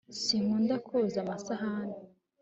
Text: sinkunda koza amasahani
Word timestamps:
sinkunda 0.21 0.75
koza 0.87 1.17
amasahani 1.23 1.95